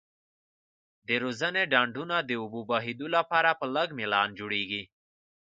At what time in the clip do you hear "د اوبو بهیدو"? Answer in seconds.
2.21-3.07